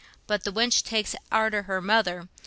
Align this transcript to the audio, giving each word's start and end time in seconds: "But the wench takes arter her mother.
"But 0.25 0.45
the 0.45 0.51
wench 0.51 0.81
takes 0.83 1.15
arter 1.31 1.61
her 1.69 1.79
mother. 1.79 2.27